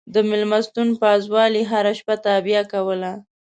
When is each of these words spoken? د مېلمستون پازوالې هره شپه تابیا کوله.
د 0.13 0.15
مېلمستون 0.29 0.89
پازوالې 1.01 1.61
هره 1.71 1.93
شپه 1.99 2.15
تابیا 2.25 2.61
کوله. 2.71 3.11